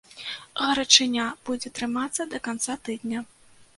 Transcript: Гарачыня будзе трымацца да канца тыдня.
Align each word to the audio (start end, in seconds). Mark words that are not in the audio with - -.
Гарачыня 0.61 1.25
будзе 1.49 1.73
трымацца 1.81 2.27
да 2.33 2.37
канца 2.49 2.81
тыдня. 2.89 3.19